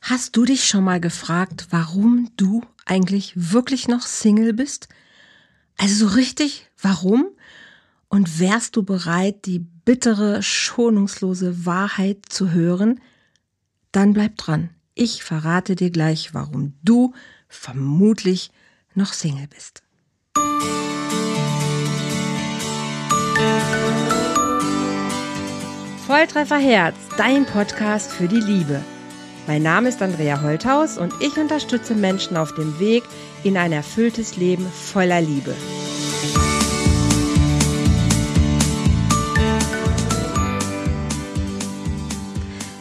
[0.00, 4.88] Hast du dich schon mal gefragt, warum du eigentlich wirklich noch Single bist?
[5.76, 7.26] Also so richtig, warum?
[8.08, 13.00] Und wärst du bereit, die bittere, schonungslose Wahrheit zu hören?
[13.92, 14.70] Dann bleib dran.
[14.94, 17.14] Ich verrate dir gleich, warum du
[17.48, 18.50] vermutlich
[18.94, 19.82] noch Single bist.
[26.06, 28.82] Volltreffer Herz, dein Podcast für die Liebe.
[29.46, 33.04] Mein Name ist Andrea Holthaus und ich unterstütze Menschen auf dem Weg
[33.42, 35.54] in ein erfülltes Leben voller Liebe.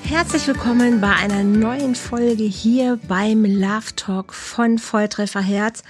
[0.04, 5.84] Herzlich willkommen bei einer neuen Folge hier beim Love Talk von Volltreffer Herz.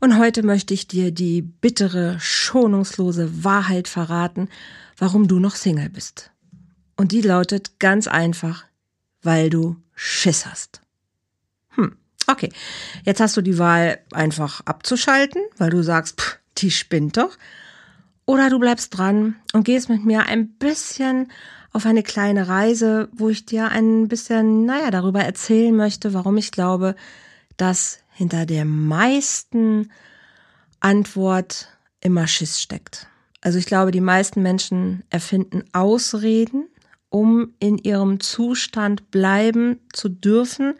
[0.00, 4.48] Und heute möchte ich dir die bittere, schonungslose Wahrheit verraten,
[4.98, 6.30] warum du noch Single bist.
[6.96, 8.64] Und die lautet ganz einfach,
[9.22, 10.80] weil du Schiss hast.
[11.70, 12.50] Hm, okay.
[13.04, 17.36] Jetzt hast du die Wahl, einfach abzuschalten, weil du sagst, pff, die spinnt doch.
[18.24, 21.30] Oder du bleibst dran und gehst mit mir ein bisschen
[21.72, 26.52] auf eine kleine Reise, wo ich dir ein bisschen, naja, darüber erzählen möchte, warum ich
[26.52, 26.94] glaube,
[27.56, 29.90] dass hinter der meisten
[30.80, 31.68] Antwort
[32.00, 33.06] immer Schiss steckt.
[33.40, 36.61] Also ich glaube, die meisten Menschen erfinden Ausreden,
[37.12, 40.72] um in ihrem Zustand bleiben zu dürfen,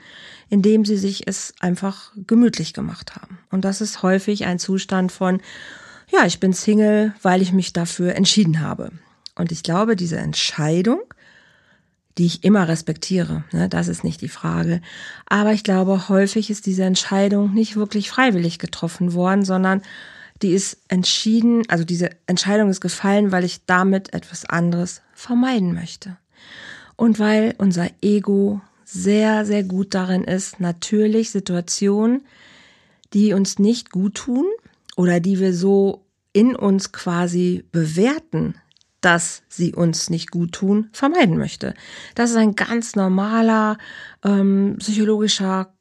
[0.48, 3.38] indem sie sich es einfach gemütlich gemacht haben.
[3.50, 5.42] Und das ist häufig ein Zustand von,
[6.10, 8.92] ja, ich bin Single, weil ich mich dafür entschieden habe.
[9.34, 11.02] Und ich glaube, diese Entscheidung,
[12.16, 14.80] die ich immer respektiere, ne, das ist nicht die Frage.
[15.26, 19.82] Aber ich glaube, häufig ist diese Entscheidung nicht wirklich freiwillig getroffen worden, sondern
[20.40, 26.16] die ist entschieden, also diese Entscheidung ist gefallen, weil ich damit etwas anderes vermeiden möchte
[26.96, 32.22] und weil unser Ego sehr, sehr gut darin ist, natürlich Situationen,
[33.12, 34.46] die uns nicht gut tun
[34.96, 38.54] oder die wir so in uns quasi bewerten,
[39.00, 41.74] dass sie uns nicht gut tun, vermeiden möchte.
[42.14, 43.78] Das ist ein ganz normaler
[44.24, 45.72] ähm, psychologischer,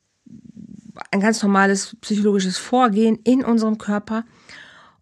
[1.12, 4.26] ein ganz normales psychologisches Vorgehen in unserem Körper.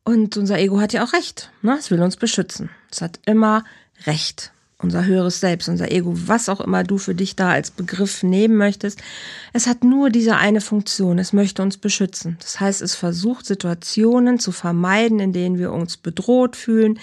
[0.04, 1.52] Und unser Ego hat ja auch recht.
[1.62, 1.78] Ne?
[1.80, 2.70] Es will uns beschützen.
[2.92, 3.64] Es hat immer
[4.06, 4.52] Recht
[4.82, 8.56] unser höheres Selbst, unser Ego, was auch immer du für dich da als Begriff nehmen
[8.56, 9.02] möchtest.
[9.52, 11.20] Es hat nur diese eine Funktion.
[11.20, 12.38] Es möchte uns beschützen.
[12.42, 17.00] Das heißt, es versucht Situationen zu vermeiden, in denen wir uns bedroht fühlen,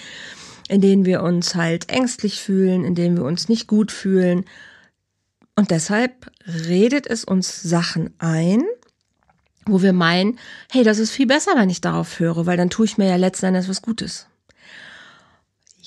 [0.69, 4.45] in denen wir uns halt ängstlich fühlen, in denen wir uns nicht gut fühlen.
[5.55, 8.63] Und deshalb redet es uns Sachen ein,
[9.65, 10.39] wo wir meinen,
[10.71, 13.17] hey, das ist viel besser, wenn ich darauf höre, weil dann tue ich mir ja
[13.17, 14.27] letzten Endes was Gutes.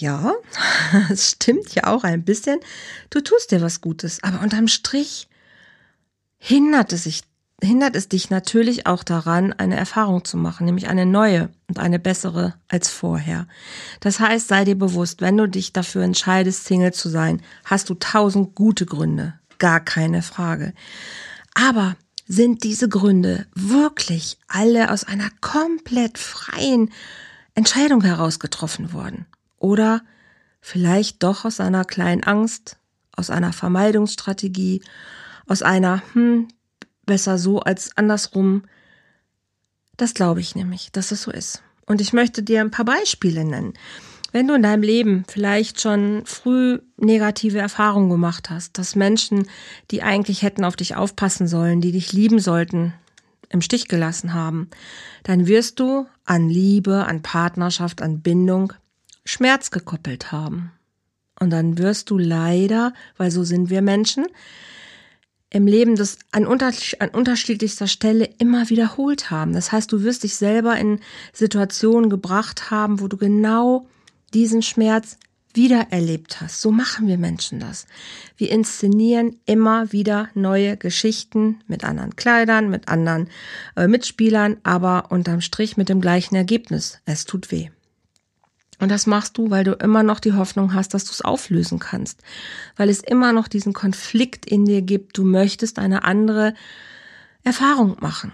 [0.01, 0.33] Ja,
[1.11, 2.59] es stimmt ja auch ein bisschen.
[3.11, 5.29] Du tust dir was Gutes, aber unterm Strich
[6.39, 7.23] hindert es, sich,
[7.63, 11.99] hindert es dich natürlich auch daran, eine Erfahrung zu machen, nämlich eine neue und eine
[11.99, 13.47] bessere als vorher.
[14.01, 17.95] Das heißt, sei dir bewusst, wenn du dich dafür entscheidest, Single zu sein, hast du
[17.95, 20.73] tausend gute Gründe, gar keine Frage.
[21.53, 21.95] Aber
[22.27, 26.91] sind diese Gründe wirklich alle aus einer komplett freien
[27.55, 29.27] Entscheidung heraus getroffen worden?
[29.61, 30.03] Oder
[30.61, 32.79] vielleicht doch aus einer kleinen Angst,
[33.13, 34.83] aus einer Vermeidungsstrategie,
[35.47, 36.49] aus einer, hm,
[37.07, 38.65] besser so als andersrum.
[39.97, 41.63] Das glaube ich nämlich, dass es so ist.
[41.87, 43.75] Und ich möchte dir ein paar Beispiele nennen.
[44.33, 49.49] Wenn du in deinem Leben vielleicht schon früh negative Erfahrungen gemacht hast, dass Menschen,
[49.91, 52.95] die eigentlich hätten auf dich aufpassen sollen, die dich lieben sollten,
[53.49, 54.71] im Stich gelassen haben,
[55.25, 58.73] dann wirst du an Liebe, an Partnerschaft, an Bindung
[59.31, 60.73] Schmerz gekoppelt haben.
[61.39, 64.27] Und dann wirst du leider, weil so sind wir Menschen,
[65.53, 66.71] im Leben das an, unter,
[67.01, 69.53] an unterschiedlichster Stelle immer wiederholt haben.
[69.53, 71.01] Das heißt, du wirst dich selber in
[71.33, 73.89] Situationen gebracht haben, wo du genau
[74.33, 75.17] diesen Schmerz
[75.53, 76.61] wieder erlebt hast.
[76.61, 77.87] So machen wir Menschen das.
[78.37, 83.29] Wir inszenieren immer wieder neue Geschichten mit anderen Kleidern, mit anderen
[83.75, 87.01] äh, Mitspielern, aber unterm Strich mit dem gleichen Ergebnis.
[87.07, 87.71] Es tut weh.
[88.81, 91.79] Und das machst du, weil du immer noch die Hoffnung hast, dass du es auflösen
[91.79, 92.23] kannst.
[92.77, 95.17] Weil es immer noch diesen Konflikt in dir gibt.
[95.19, 96.55] Du möchtest eine andere
[97.45, 98.33] Erfahrung machen.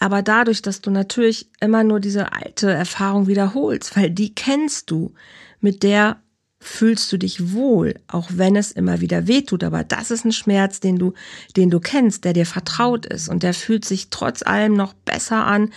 [0.00, 5.12] Aber dadurch, dass du natürlich immer nur diese alte Erfahrung wiederholst, weil die kennst du,
[5.60, 6.20] mit der
[6.60, 9.64] fühlst du dich wohl, auch wenn es immer wieder wehtut.
[9.64, 11.14] Aber das ist ein Schmerz, den du,
[11.56, 15.46] den du kennst, der dir vertraut ist und der fühlt sich trotz allem noch besser
[15.46, 15.72] an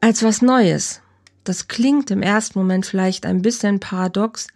[0.00, 1.00] als was Neues.
[1.44, 4.48] Das klingt im ersten Moment vielleicht ein bisschen paradox,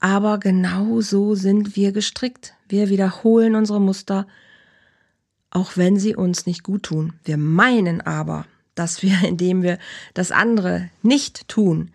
[0.00, 2.54] aber genau so sind wir gestrickt.
[2.68, 4.26] Wir wiederholen unsere Muster
[5.56, 7.14] auch wenn sie uns nicht gut tun.
[7.24, 8.44] Wir meinen aber,
[8.74, 9.78] dass wir, indem wir
[10.12, 11.90] das andere nicht tun,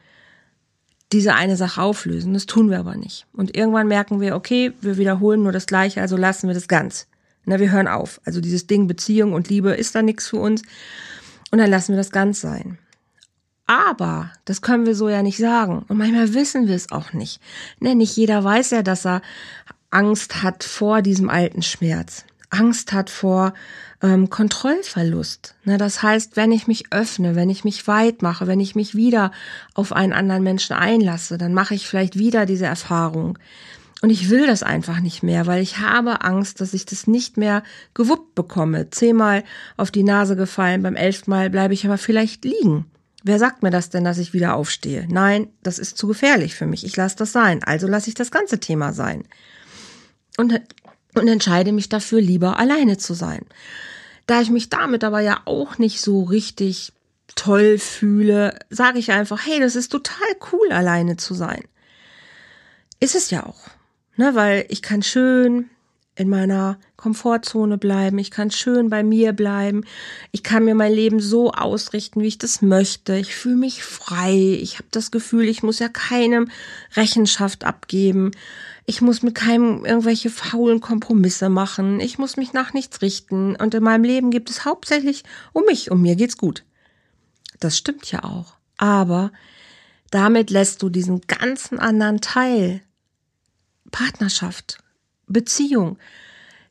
[1.12, 2.34] diese eine Sache auflösen.
[2.34, 3.28] Das tun wir aber nicht.
[3.34, 7.08] Und irgendwann merken wir, okay, wir wiederholen nur das Gleiche, also lassen wir das ganz.
[7.46, 8.22] Na, wir hören auf.
[8.24, 10.62] Also dieses Ding Beziehung und Liebe ist da nichts für uns.
[11.52, 12.78] Und dann lassen wir das ganz sein.
[13.72, 15.86] Aber das können wir so ja nicht sagen.
[15.88, 17.40] Und manchmal wissen wir es auch nicht.
[17.80, 19.22] Ne, nicht jeder weiß ja, dass er
[19.92, 22.26] Angst hat vor diesem alten Schmerz.
[22.50, 23.54] Angst hat vor
[24.02, 25.56] ähm, Kontrollverlust.
[25.64, 28.94] Ne, das heißt, wenn ich mich öffne, wenn ich mich weit mache, wenn ich mich
[28.94, 29.32] wieder
[29.74, 33.40] auf einen anderen Menschen einlasse, dann mache ich vielleicht wieder diese Erfahrung.
[34.02, 37.38] Und ich will das einfach nicht mehr, weil ich habe Angst, dass ich das nicht
[37.38, 37.64] mehr
[37.94, 38.90] gewuppt bekomme.
[38.90, 39.46] Zehnmal
[39.78, 42.92] auf die Nase gefallen, beim elften Mal bleibe ich aber vielleicht liegen.
[43.24, 45.08] Wer sagt mir das denn, dass ich wieder aufstehe?
[45.10, 46.84] Nein, das ist zu gefährlich für mich.
[46.84, 47.64] Ich lasse das sein.
[47.64, 49.26] Also lasse ich das ganze Thema sein.
[50.38, 50.60] Und,
[51.14, 53.46] und entscheide mich dafür, lieber alleine zu sein.
[54.26, 56.94] Da ich mich damit aber ja auch nicht so richtig
[57.36, 61.64] toll fühle, sage ich einfach, hey, das ist total cool, alleine zu sein.
[63.00, 63.70] Ist es ja auch.
[64.18, 65.70] Ne, weil ich kann schön
[66.22, 69.84] in meiner Komfortzone bleiben, ich kann schön bei mir bleiben,
[70.32, 74.58] ich kann mir mein Leben so ausrichten, wie ich das möchte, ich fühle mich frei,
[74.62, 76.50] ich habe das Gefühl, ich muss ja keinem
[76.96, 78.32] Rechenschaft abgeben,
[78.86, 83.56] ich muss mit keinem irgendwelche faulen Kompromisse machen, ich muss mich nach nichts richten.
[83.56, 85.24] Und in meinem Leben gibt es hauptsächlich
[85.54, 86.64] um mich, um mir geht's gut.
[87.60, 89.32] Das stimmt ja auch, aber
[90.12, 92.82] damit lässt du diesen ganzen anderen Teil
[93.92, 94.80] Partnerschaft,
[95.32, 95.98] Beziehung,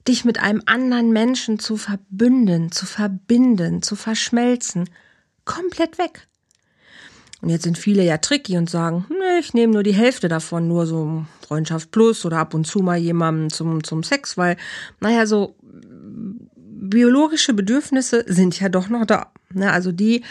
[0.09, 4.89] dich mit einem anderen Menschen zu verbünden, zu verbinden, zu verschmelzen,
[5.45, 6.27] komplett weg.
[7.43, 10.69] Und jetzt sind viele ja tricky und sagen, nee, ich nehme nur die Hälfte davon,
[10.69, 14.57] nur so Freundschaft plus oder ab und zu mal jemanden zum, zum Sex, weil,
[15.01, 15.57] naja, so
[16.91, 19.33] biologische Bedürfnisse sind ja doch noch da.
[19.53, 19.73] Ne?
[19.73, 20.23] Also die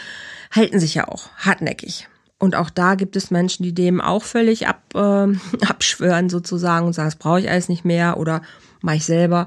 [0.52, 2.08] halten sich ja auch hartnäckig.
[2.40, 4.98] Und auch da gibt es Menschen, die dem auch völlig ab, äh,
[5.66, 8.40] abschwören sozusagen und sagen, das brauche ich alles nicht mehr oder
[8.80, 9.46] mache ich selber.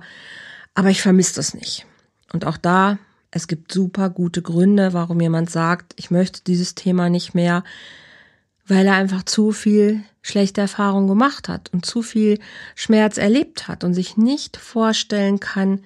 [0.76, 1.88] Aber ich vermisse das nicht.
[2.32, 3.00] Und auch da,
[3.32, 7.64] es gibt super gute Gründe, warum jemand sagt, ich möchte dieses Thema nicht mehr,
[8.68, 12.40] weil er einfach zu viel schlechte Erfahrung gemacht hat und zu viel
[12.76, 15.84] Schmerz erlebt hat und sich nicht vorstellen kann,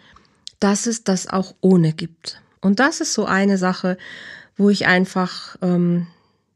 [0.59, 2.41] dass es das auch ohne gibt.
[2.59, 3.97] Und das ist so eine Sache,
[4.57, 6.07] wo ich einfach ähm,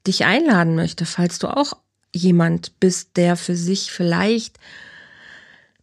[0.08, 1.74] dich einladen möchte, falls du auch
[2.14, 4.60] jemand bist, der für sich vielleicht,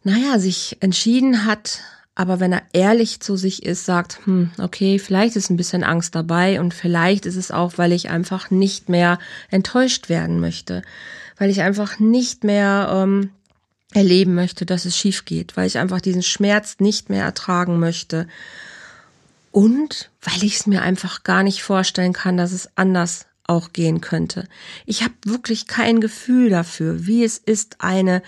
[0.03, 1.81] naja, sich entschieden hat,
[2.15, 6.15] aber wenn er ehrlich zu sich ist, sagt, hm, okay, vielleicht ist ein bisschen Angst
[6.15, 9.19] dabei und vielleicht ist es auch, weil ich einfach nicht mehr
[9.49, 10.81] enttäuscht werden möchte,
[11.37, 13.29] weil ich einfach nicht mehr ähm,
[13.93, 18.27] erleben möchte, dass es schief geht, weil ich einfach diesen Schmerz nicht mehr ertragen möchte
[19.51, 24.01] und weil ich es mir einfach gar nicht vorstellen kann, dass es anders auch gehen
[24.01, 24.47] könnte.
[24.85, 28.21] Ich habe wirklich kein Gefühl dafür, wie es ist, eine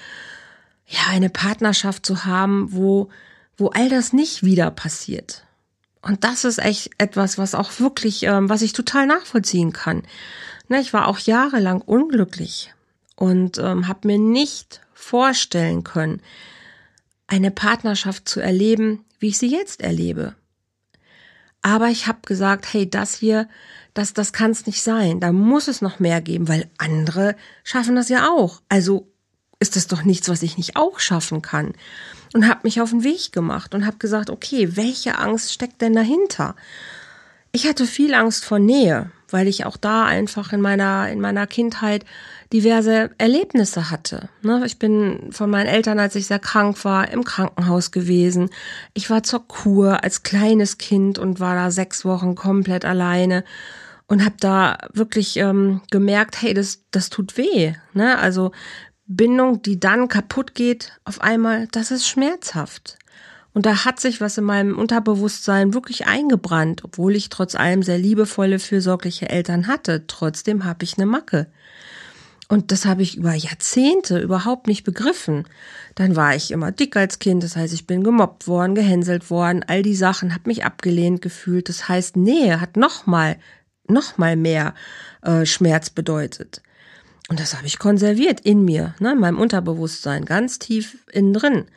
[0.88, 3.10] ja eine Partnerschaft zu haben, wo
[3.58, 5.46] wo all das nicht wieder passiert.
[6.02, 10.04] Und das ist echt etwas, was auch wirklich, ähm, was ich total nachvollziehen kann.
[10.68, 12.74] Na, ich war auch jahrelang unglücklich
[13.16, 16.22] und ähm, habe mir nicht vorstellen können,
[17.28, 20.36] eine Partnerschaft zu erleben, wie ich sie jetzt erlebe.
[21.62, 23.48] Aber ich habe gesagt, hey, das hier,
[23.94, 25.20] das, das kann es nicht sein.
[25.20, 28.62] Da muss es noch mehr geben, weil andere schaffen das ja auch.
[28.70, 29.12] Also
[29.60, 31.74] ist das doch nichts, was ich nicht auch schaffen kann.
[32.34, 35.94] Und habe mich auf den Weg gemacht und habe gesagt, okay, welche Angst steckt denn
[35.94, 36.56] dahinter?
[37.52, 41.46] Ich hatte viel Angst vor Nähe, weil ich auch da einfach in meiner, in meiner
[41.46, 42.06] Kindheit
[42.54, 44.30] diverse Erlebnisse hatte.
[44.42, 48.50] Ne, ich bin von meinen Eltern, als ich sehr krank war, im Krankenhaus gewesen.
[48.94, 53.44] Ich war zur Kur als kleines Kind und war da sechs Wochen komplett alleine
[54.08, 57.74] und habe da wirklich ähm, gemerkt, hey, das, das tut weh.
[57.94, 58.18] Ne?
[58.18, 58.52] Also
[59.06, 62.98] Bindung, die dann kaputt geht, auf einmal, das ist schmerzhaft.
[63.54, 67.98] Und da hat sich was in meinem Unterbewusstsein wirklich eingebrannt, obwohl ich trotz allem sehr
[67.98, 70.06] liebevolle, fürsorgliche Eltern hatte.
[70.08, 71.48] Trotzdem habe ich eine Macke.
[72.52, 75.46] Und das habe ich über Jahrzehnte überhaupt nicht begriffen.
[75.96, 79.64] Dann war ich immer dick als Kind, das heißt, ich bin gemobbt worden, gehänselt worden,
[79.66, 81.70] all die Sachen, habe mich abgelehnt gefühlt.
[81.70, 83.38] Das heißt, Nähe hat nochmal,
[83.88, 84.74] nochmal mehr
[85.22, 86.62] äh, Schmerz bedeutet.
[87.30, 91.68] Und das habe ich konserviert in mir, ne, in meinem Unterbewusstsein, ganz tief innen drin.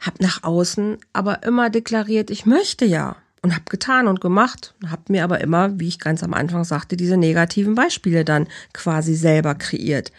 [0.00, 5.02] Hab nach außen aber immer deklariert, ich möchte ja und habe getan und gemacht, habe
[5.08, 9.54] mir aber immer, wie ich ganz am Anfang sagte, diese negativen Beispiele dann quasi selber
[9.54, 10.12] kreiert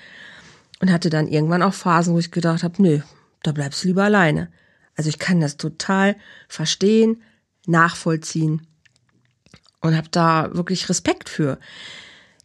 [0.82, 3.00] und hatte dann irgendwann auch Phasen, wo ich gedacht habe, nö,
[3.44, 4.50] da bleibst du lieber alleine.
[4.96, 6.16] Also ich kann das total
[6.48, 7.22] verstehen,
[7.66, 8.68] nachvollziehen
[9.82, 11.60] und habe da wirklich Respekt für.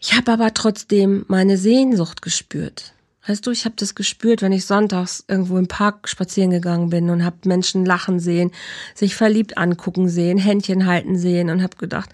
[0.00, 2.94] Ich habe aber trotzdem meine Sehnsucht gespürt.
[3.26, 7.08] Weißt du, ich habe das gespürt, wenn ich sonntags irgendwo im Park spazieren gegangen bin
[7.08, 8.50] und habe Menschen lachen sehen,
[8.94, 12.10] sich verliebt angucken sehen, Händchen halten sehen und habe gedacht,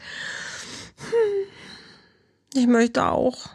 [0.99, 3.51] hm, ich möchte auch.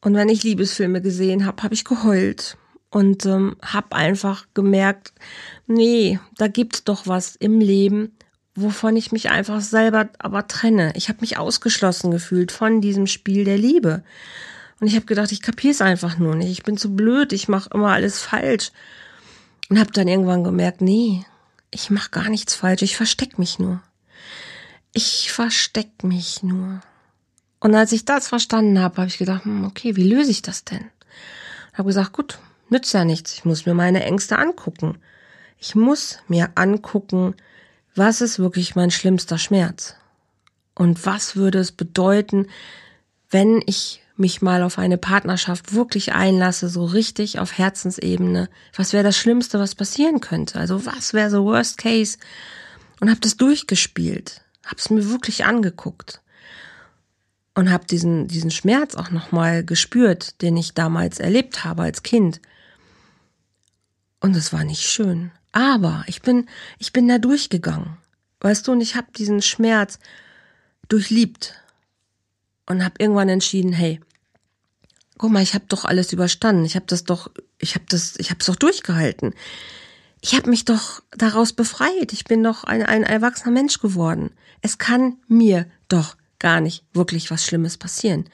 [0.00, 2.56] Und wenn ich Liebesfilme gesehen habe, habe ich geheult
[2.90, 5.12] und ähm, habe einfach gemerkt,
[5.66, 8.16] nee, da gibt's doch was im Leben,
[8.54, 10.92] wovon ich mich einfach selber aber trenne.
[10.94, 14.04] Ich habe mich ausgeschlossen gefühlt von diesem Spiel der Liebe.
[14.80, 16.50] Und ich habe gedacht, ich kapier's einfach nur nicht.
[16.50, 18.70] Ich bin zu blöd, ich mache immer alles falsch.
[19.68, 21.24] Und habe dann irgendwann gemerkt, nee,
[21.70, 23.82] ich mache gar nichts falsch, ich versteck mich nur.
[24.92, 26.80] Ich versteck mich nur.
[27.60, 30.64] Und als ich das verstanden habe, habe ich gedacht, hm, okay, wie löse ich das
[30.64, 30.90] denn?
[31.74, 32.38] Habe gesagt, gut,
[32.70, 33.34] nützt ja nichts.
[33.34, 34.98] Ich muss mir meine Ängste angucken.
[35.58, 37.34] Ich muss mir angucken,
[37.94, 39.96] was ist wirklich mein schlimmster Schmerz?
[40.74, 42.46] Und was würde es bedeuten,
[43.30, 49.04] wenn ich mich mal auf eine Partnerschaft wirklich einlasse, so richtig auf Herzensebene, was wäre
[49.04, 50.58] das Schlimmste, was passieren könnte?
[50.58, 52.18] Also was wäre so Worst Case?
[53.00, 56.20] Und habe das durchgespielt, habe es mir wirklich angeguckt
[57.54, 62.02] und habe diesen diesen Schmerz auch noch mal gespürt, den ich damals erlebt habe als
[62.02, 62.40] Kind.
[64.20, 66.48] Und es war nicht schön, aber ich bin
[66.78, 67.96] ich bin da durchgegangen,
[68.40, 69.98] weißt du, und ich habe diesen Schmerz
[70.88, 71.54] durchliebt
[72.66, 74.00] und habe irgendwann entschieden, hey,
[75.18, 76.64] guck mal, ich habe doch alles überstanden.
[76.64, 79.34] Ich habe das doch, ich habe das, ich habe es doch durchgehalten.
[80.20, 82.12] Ich habe mich doch daraus befreit.
[82.12, 84.30] Ich bin doch ein, ein erwachsener Mensch geworden.
[84.62, 88.28] Es kann mir doch gar nicht wirklich was Schlimmes passieren.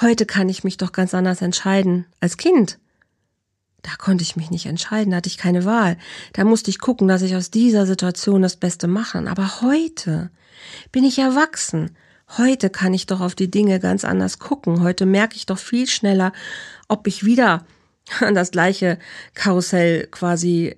[0.00, 2.78] Heute kann ich mich doch ganz anders entscheiden als Kind.
[3.82, 5.96] Da konnte ich mich nicht entscheiden, da hatte ich keine Wahl.
[6.32, 9.18] Da musste ich gucken, dass ich aus dieser Situation das Beste mache.
[9.28, 10.30] Aber heute
[10.90, 11.96] bin ich erwachsen
[12.36, 14.82] Heute kann ich doch auf die Dinge ganz anders gucken.
[14.82, 16.32] Heute merke ich doch viel schneller,
[16.88, 17.64] ob ich wieder
[18.20, 18.98] das gleiche
[19.34, 20.76] Karussell quasi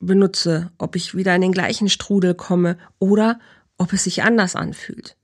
[0.00, 3.38] benutze, ob ich wieder in den gleichen Strudel komme oder
[3.78, 5.16] ob es sich anders anfühlt.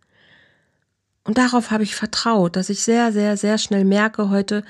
[1.25, 4.63] Und darauf habe ich vertraut, dass ich sehr, sehr, sehr schnell merke heute,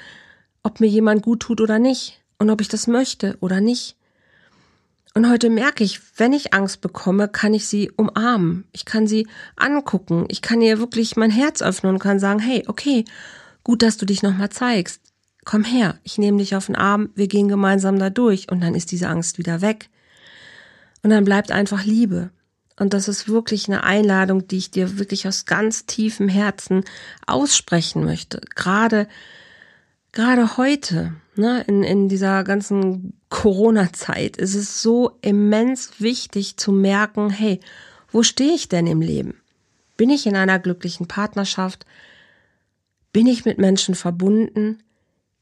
[0.62, 3.96] ob mir jemand gut tut oder nicht und ob ich das möchte oder nicht.
[5.16, 8.64] Und heute merke ich, wenn ich Angst bekomme, kann ich sie umarmen.
[8.72, 10.24] Ich kann sie angucken.
[10.28, 13.04] Ich kann ihr wirklich mein Herz öffnen und kann sagen, hey, okay,
[13.62, 15.00] gut, dass du dich nochmal zeigst.
[15.44, 18.74] Komm her, ich nehme dich auf den Arm, wir gehen gemeinsam da durch und dann
[18.74, 19.88] ist diese Angst wieder weg.
[21.02, 22.30] Und dann bleibt einfach Liebe.
[22.76, 26.82] Und das ist wirklich eine Einladung, die ich dir wirklich aus ganz tiefem Herzen
[27.26, 28.40] aussprechen möchte.
[28.56, 29.06] Gerade,
[30.10, 37.30] gerade heute, ne, in, in dieser ganzen Corona-Zeit ist es so immens wichtig zu merken,
[37.30, 37.60] hey,
[38.10, 39.40] wo stehe ich denn im Leben?
[39.96, 41.86] Bin ich in einer glücklichen Partnerschaft?
[43.12, 44.82] Bin ich mit Menschen verbunden?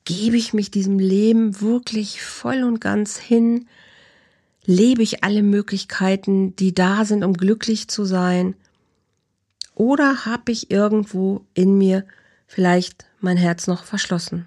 [0.05, 3.67] Gebe ich mich diesem Leben wirklich voll und ganz hin?
[4.65, 8.55] Lebe ich alle Möglichkeiten, die da sind, um glücklich zu sein?
[9.75, 12.05] Oder habe ich irgendwo in mir
[12.47, 14.47] vielleicht mein Herz noch verschlossen?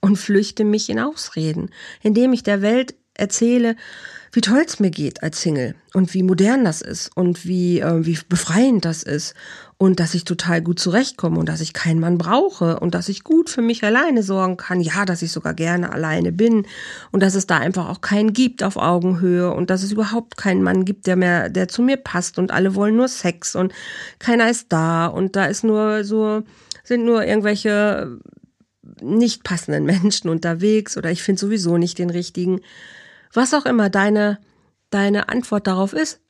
[0.00, 1.70] Und flüchte mich in Ausreden,
[2.02, 3.76] indem ich der Welt erzähle,
[4.32, 8.04] wie toll es mir geht als Single und wie modern das ist und wie, äh,
[8.04, 9.34] wie befreiend das ist
[9.78, 13.24] und dass ich total gut zurechtkomme und dass ich keinen Mann brauche und dass ich
[13.24, 16.66] gut für mich alleine sorgen kann, ja, dass ich sogar gerne alleine bin
[17.10, 20.62] und dass es da einfach auch keinen gibt auf Augenhöhe und dass es überhaupt keinen
[20.62, 23.72] Mann gibt, der mehr, der zu mir passt und alle wollen nur Sex und
[24.18, 26.42] keiner ist da und da ist nur so,
[26.84, 28.18] sind nur irgendwelche
[29.00, 32.60] nicht passenden Menschen unterwegs oder ich finde sowieso nicht den richtigen.
[33.32, 34.38] Was auch immer deine,
[34.90, 36.20] deine Antwort darauf ist,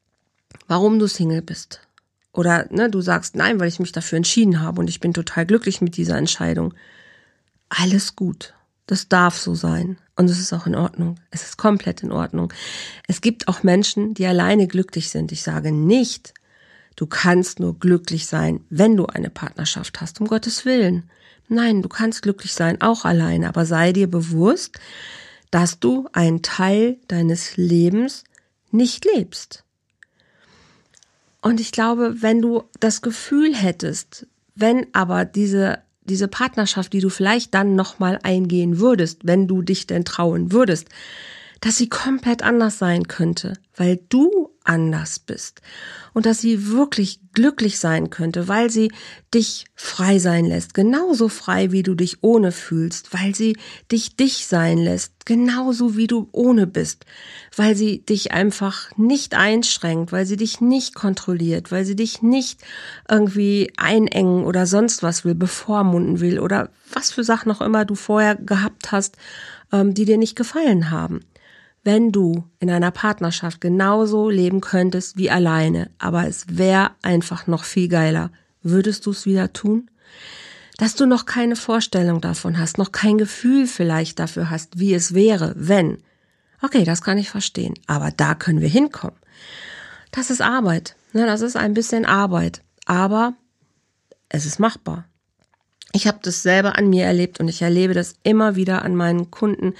[0.66, 1.80] warum du Single bist.
[2.32, 5.46] Oder ne, du sagst nein, weil ich mich dafür entschieden habe und ich bin total
[5.46, 6.74] glücklich mit dieser Entscheidung.
[7.68, 8.54] Alles gut.
[8.86, 9.98] Das darf so sein.
[10.16, 11.20] Und es ist auch in Ordnung.
[11.30, 12.52] Es ist komplett in Ordnung.
[13.06, 15.30] Es gibt auch Menschen, die alleine glücklich sind.
[15.30, 16.32] Ich sage nicht,
[16.96, 21.10] du kannst nur glücklich sein, wenn du eine Partnerschaft hast, um Gottes Willen.
[21.48, 24.78] Nein, du kannst glücklich sein, auch alleine, aber sei dir bewusst,
[25.50, 28.24] dass du einen Teil deines Lebens
[28.70, 29.64] nicht lebst.
[31.40, 35.78] Und ich glaube, wenn du das Gefühl hättest, wenn aber diese
[36.08, 40.88] diese Partnerschaft, die du vielleicht dann nochmal eingehen würdest, wenn du dich denn trauen würdest,
[41.60, 45.62] dass sie komplett anders sein könnte, weil du anders bist.
[46.12, 48.92] Und dass sie wirklich glücklich sein könnte, weil sie
[49.32, 53.56] dich frei sein lässt, genauso frei wie du dich ohne fühlst, weil sie
[53.90, 57.06] dich dich sein lässt, genauso wie du ohne bist,
[57.56, 62.60] weil sie dich einfach nicht einschränkt, weil sie dich nicht kontrolliert, weil sie dich nicht
[63.08, 66.40] irgendwie einengen oder sonst was will, bevormunden will.
[66.40, 69.16] Oder was für Sachen noch immer du vorher gehabt hast,
[69.72, 71.20] ähm, die dir nicht gefallen haben
[71.84, 77.64] wenn du in einer Partnerschaft genauso leben könntest wie alleine, aber es wäre einfach noch
[77.64, 78.30] viel geiler,
[78.62, 79.90] würdest du es wieder tun?
[80.76, 85.14] Dass du noch keine Vorstellung davon hast, noch kein Gefühl vielleicht dafür hast, wie es
[85.14, 85.98] wäre, wenn.
[86.62, 89.16] Okay, das kann ich verstehen, aber da können wir hinkommen.
[90.10, 93.34] Das ist Arbeit, ne, das ist ein bisschen Arbeit, aber
[94.28, 95.04] es ist machbar.
[95.92, 99.30] Ich habe das selber an mir erlebt und ich erlebe das immer wieder an meinen
[99.30, 99.74] Kunden,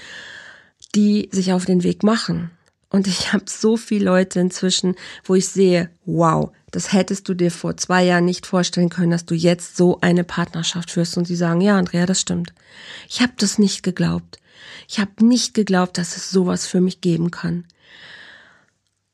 [0.95, 2.51] die sich auf den Weg machen.
[2.89, 7.51] Und ich habe so viele Leute inzwischen, wo ich sehe, wow, das hättest du dir
[7.51, 11.17] vor zwei Jahren nicht vorstellen können, dass du jetzt so eine Partnerschaft führst.
[11.17, 12.53] Und sie sagen, ja, Andrea, das stimmt.
[13.07, 14.39] Ich habe das nicht geglaubt.
[14.87, 17.65] Ich habe nicht geglaubt, dass es sowas für mich geben kann.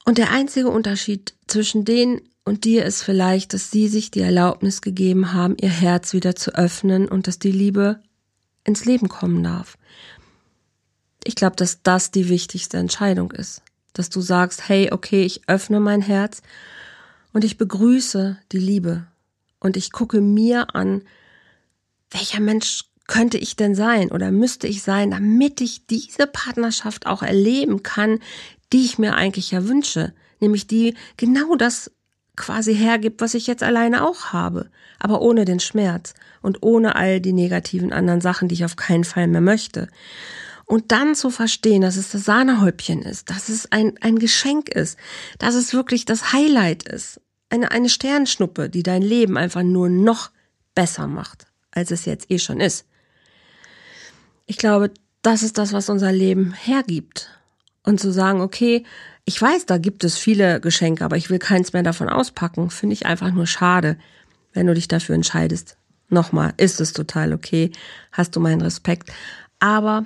[0.05, 4.81] Und der einzige Unterschied zwischen denen und dir ist vielleicht, dass sie sich die Erlaubnis
[4.81, 7.99] gegeben haben, ihr Herz wieder zu öffnen und dass die Liebe
[8.63, 9.77] ins Leben kommen darf
[11.25, 13.61] ich glaube, dass das die wichtigste Entscheidung ist.
[13.93, 16.41] Dass du sagst, hey, okay, ich öffne mein Herz
[17.33, 19.07] und ich begrüße die Liebe
[19.59, 21.01] und ich gucke mir an,
[22.11, 27.23] welcher Mensch könnte ich denn sein oder müsste ich sein, damit ich diese Partnerschaft auch
[27.23, 28.19] erleben kann,
[28.71, 31.91] die ich mir eigentlich ja wünsche, nämlich die genau das
[32.35, 37.21] quasi hergibt, was ich jetzt alleine auch habe, aber ohne den Schmerz und ohne all
[37.21, 39.87] die negativen anderen Sachen, die ich auf keinen Fall mehr möchte.
[40.65, 44.97] Und dann zu verstehen, dass es das Sahnehäubchen ist, dass es ein, ein Geschenk ist,
[45.37, 47.21] dass es wirklich das Highlight ist.
[47.49, 50.31] Eine, eine Sternschnuppe, die dein Leben einfach nur noch
[50.73, 52.85] besser macht, als es jetzt eh schon ist.
[54.47, 54.91] Ich glaube,
[55.21, 57.29] das ist das, was unser Leben hergibt.
[57.83, 58.83] Und zu sagen, okay,
[59.25, 62.93] ich weiß, da gibt es viele Geschenke, aber ich will keins mehr davon auspacken, finde
[62.93, 63.97] ich einfach nur schade,
[64.53, 65.77] wenn du dich dafür entscheidest.
[66.09, 67.71] Nochmal, ist es total okay,
[68.11, 69.11] hast du meinen Respekt.
[69.59, 70.05] Aber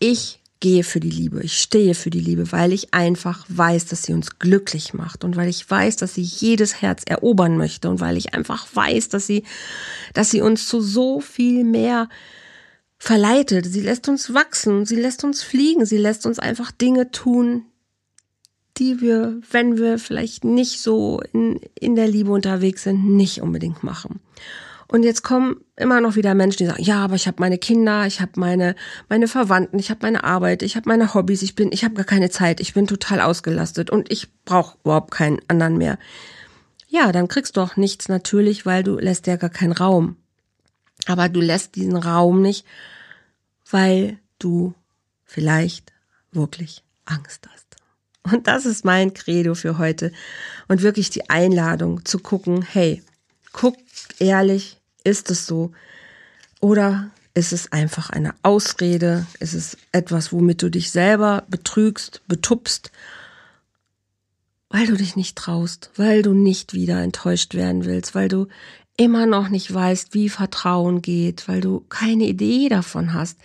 [0.00, 4.02] ich gehe für die Liebe, ich stehe für die Liebe, weil ich einfach weiß, dass
[4.02, 8.00] sie uns glücklich macht und weil ich weiß, dass sie jedes Herz erobern möchte und
[8.00, 9.44] weil ich einfach weiß, dass sie,
[10.14, 12.08] dass sie uns zu so viel mehr
[12.98, 13.66] verleitet.
[13.66, 17.64] Sie lässt uns wachsen, sie lässt uns fliegen, sie lässt uns einfach Dinge tun,
[18.78, 23.84] die wir, wenn wir vielleicht nicht so in, in der Liebe unterwegs sind, nicht unbedingt
[23.84, 24.20] machen.
[24.90, 28.06] Und jetzt kommen immer noch wieder Menschen, die sagen, ja, aber ich habe meine Kinder,
[28.06, 28.74] ich habe meine
[29.10, 32.06] meine Verwandten, ich habe meine Arbeit, ich habe meine Hobbys, ich bin ich habe gar
[32.06, 35.98] keine Zeit, ich bin total ausgelastet und ich brauche überhaupt keinen anderen mehr.
[36.88, 40.16] Ja, dann kriegst du auch nichts natürlich, weil du lässt ja gar keinen Raum.
[41.06, 42.64] Aber du lässt diesen Raum nicht,
[43.70, 44.74] weil du
[45.24, 45.92] vielleicht
[46.32, 47.76] wirklich Angst hast.
[48.22, 50.12] Und das ist mein Credo für heute.
[50.66, 53.02] Und wirklich die Einladung zu gucken, hey,
[53.52, 53.76] guck
[54.18, 55.72] ehrlich, ist es so?
[56.60, 59.26] Oder ist es einfach eine Ausrede?
[59.40, 62.90] Ist es etwas, womit du dich selber betrügst, betupst,
[64.70, 68.48] weil du dich nicht traust, weil du nicht wieder enttäuscht werden willst, weil du
[68.96, 73.38] immer noch nicht weißt, wie Vertrauen geht, weil du keine Idee davon hast,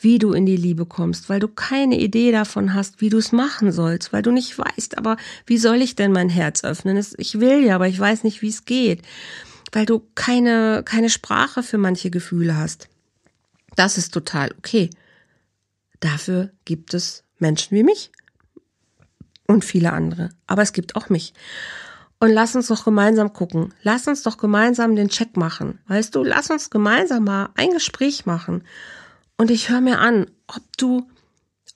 [0.00, 3.32] wie du in die Liebe kommst, weil du keine Idee davon hast, wie du es
[3.32, 7.04] machen sollst, weil du nicht weißt, aber wie soll ich denn mein Herz öffnen?
[7.18, 9.02] Ich will ja, aber ich weiß nicht, wie es geht
[9.72, 12.88] weil du keine, keine Sprache für manche Gefühle hast.
[13.76, 14.90] Das ist total okay.
[16.00, 18.10] Dafür gibt es Menschen wie mich
[19.46, 20.30] und viele andere.
[20.46, 21.34] Aber es gibt auch mich.
[22.18, 23.72] Und lass uns doch gemeinsam gucken.
[23.82, 25.78] Lass uns doch gemeinsam den Check machen.
[25.88, 28.64] Weißt du, lass uns gemeinsam mal ein Gespräch machen.
[29.38, 31.08] Und ich höre mir an, ob du,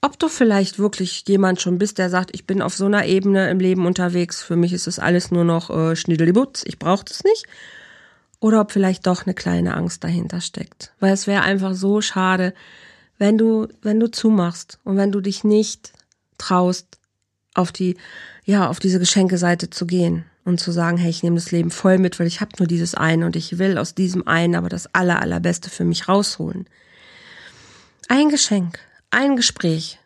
[0.02, 3.48] ob du vielleicht wirklich jemand schon bist, der sagt, ich bin auf so einer Ebene
[3.48, 4.42] im Leben unterwegs.
[4.42, 6.64] Für mich ist es alles nur noch äh, Schniddelibutz.
[6.66, 7.46] Ich brauche das nicht
[8.44, 10.92] oder ob vielleicht doch eine kleine Angst dahinter steckt.
[11.00, 12.52] Weil es wäre einfach so schade,
[13.16, 15.94] wenn du, wenn du zumachst und wenn du dich nicht
[16.37, 16.98] traust,
[17.54, 17.96] auf die,
[18.44, 21.96] ja, auf diese Geschenkeseite zu gehen und zu sagen, hey, ich nehme das Leben voll
[21.96, 24.94] mit, weil ich habe nur dieses eine und ich will aus diesem einen aber das
[24.94, 26.66] aller, allerbeste für mich rausholen.
[28.09, 28.78] Ein Geschenk,
[29.09, 29.98] ein Gespräch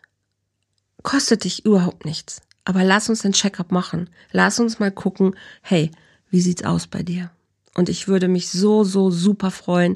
[1.03, 2.41] kostet dich überhaupt nichts.
[2.63, 4.09] Aber lass uns den Checkup machen.
[4.31, 5.91] Lass uns mal gucken, hey,
[6.29, 7.31] wie sieht's aus bei dir?
[7.79, 9.95] Und ich würde mich so, so super freuen,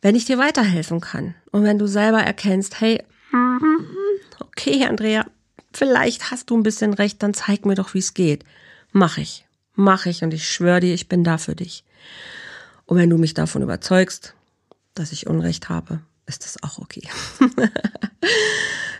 [0.00, 1.36] wenn ich dir weiterhelfen kann.
[1.52, 3.00] Und wenn du selber erkennst, hey,
[4.40, 5.24] okay, Andrea,
[5.72, 8.44] vielleicht hast du ein bisschen recht, dann zeig mir doch, wie es geht.
[8.90, 9.46] Mach ich.
[9.76, 11.84] Mach ich und ich schwöre dir, ich bin da für dich.
[12.84, 14.34] Und wenn du mich davon überzeugst,
[14.94, 16.00] dass ich Unrecht habe,
[16.32, 17.02] ist das auch okay.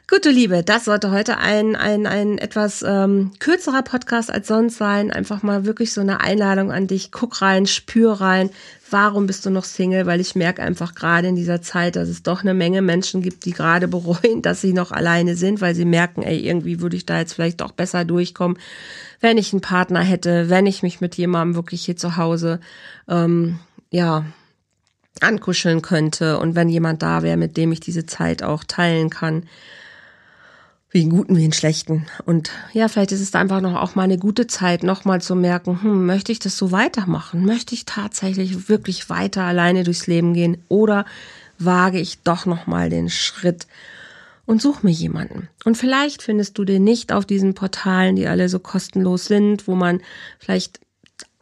[0.09, 4.77] Gut, du Liebe, das sollte heute ein, ein, ein etwas ähm, kürzerer Podcast als sonst
[4.77, 5.11] sein.
[5.11, 7.11] Einfach mal wirklich so eine Einladung an dich.
[7.13, 8.51] Guck rein, spür rein.
[8.91, 10.05] Warum bist du noch Single?
[10.05, 13.47] Weil ich merke einfach gerade in dieser Zeit, dass es doch eine Menge Menschen gibt,
[13.47, 17.07] die gerade bereuen, dass sie noch alleine sind, weil sie merken, ey, irgendwie würde ich
[17.07, 18.59] da jetzt vielleicht auch besser durchkommen,
[19.21, 22.61] wenn ich einen Partner hätte, wenn ich mich mit jemandem wirklich hier zu Hause,
[23.09, 23.59] ähm,
[23.91, 24.27] ja,
[25.21, 29.45] ankuscheln könnte und wenn jemand da wäre, mit dem ich diese Zeit auch teilen kann
[30.93, 32.07] wie in guten wie in schlechten.
[32.27, 35.35] Und ja, vielleicht ist es einfach noch auch mal eine gute Zeit, noch mal zu
[35.35, 37.47] merken, hm, möchte ich das so weitermachen?
[37.47, 40.59] Möchte ich tatsächlich wirklich weiter alleine durchs Leben gehen?
[40.69, 41.07] Oder
[41.59, 43.67] wage ich doch noch mal den Schritt
[44.45, 45.49] und such mir jemanden?
[45.65, 49.75] Und vielleicht findest du den nicht auf diesen Portalen, die alle so kostenlos sind, wo
[49.75, 50.03] man
[50.39, 50.81] vielleicht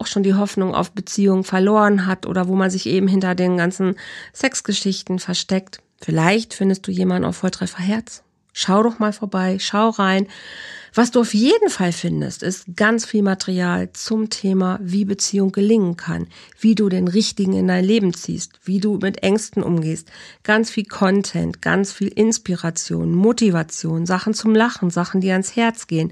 [0.01, 3.55] auch schon die Hoffnung auf Beziehungen verloren hat oder wo man sich eben hinter den
[3.55, 3.95] ganzen
[4.33, 5.79] Sexgeschichten versteckt.
[6.01, 10.27] Vielleicht findest du jemanden auf Volltreffer Herz Schau doch mal vorbei, schau rein.
[10.93, 15.95] Was du auf jeden Fall findest, ist ganz viel Material zum Thema, wie Beziehung gelingen
[15.95, 16.27] kann,
[16.59, 20.11] wie du den Richtigen in dein Leben ziehst, wie du mit Ängsten umgehst.
[20.43, 26.11] Ganz viel Content, ganz viel Inspiration, Motivation, Sachen zum Lachen, Sachen, die ans Herz gehen.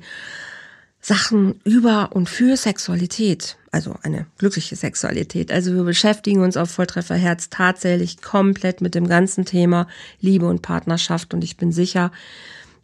[1.01, 5.51] Sachen über und für Sexualität, also eine glückliche Sexualität.
[5.51, 9.87] Also wir beschäftigen uns auf Volltreffer Herz tatsächlich komplett mit dem ganzen Thema
[10.19, 12.11] Liebe und Partnerschaft und ich bin sicher,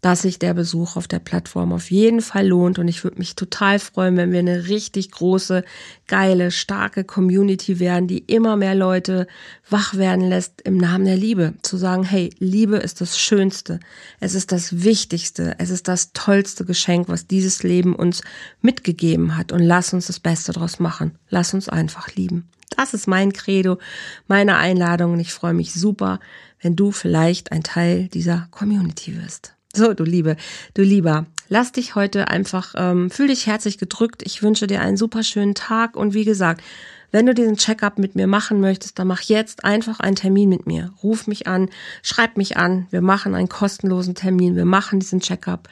[0.05, 2.77] dass sich der Besuch auf der Plattform auf jeden Fall lohnt.
[2.77, 5.63] Und ich würde mich total freuen, wenn wir eine richtig große,
[6.05, 9.25] geile, starke Community werden, die immer mehr Leute
[9.67, 11.55] wach werden lässt im Namen der Liebe.
[11.63, 13.79] Zu sagen, hey, Liebe ist das Schönste.
[14.19, 15.55] Es ist das Wichtigste.
[15.57, 18.21] Es ist das tollste Geschenk, was dieses Leben uns
[18.61, 19.51] mitgegeben hat.
[19.51, 21.17] Und lass uns das Beste draus machen.
[21.31, 22.47] Lass uns einfach lieben.
[22.77, 23.79] Das ist mein Credo,
[24.27, 26.19] meine Einladung und ich freue mich super,
[26.61, 29.54] wenn du vielleicht ein Teil dieser Community wirst.
[29.85, 30.37] So, du Liebe,
[30.73, 34.23] du Lieber, lass dich heute einfach, ähm, fühl dich herzlich gedrückt.
[34.23, 36.63] Ich wünsche dir einen super schönen Tag und wie gesagt,
[37.11, 40.65] wenn du diesen Checkup mit mir machen möchtest, dann mach jetzt einfach einen Termin mit
[40.65, 40.93] mir.
[41.03, 41.69] Ruf mich an,
[42.03, 42.87] schreib mich an.
[42.89, 44.55] Wir machen einen kostenlosen Termin.
[44.55, 45.69] Wir machen diesen Checkup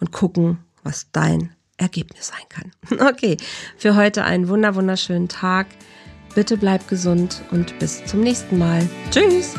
[0.00, 3.08] und gucken, was dein Ergebnis sein kann.
[3.08, 3.36] Okay,
[3.76, 5.66] für heute einen wunder wunderschönen Tag.
[6.34, 8.88] Bitte bleib gesund und bis zum nächsten Mal.
[9.10, 9.54] Tschüss!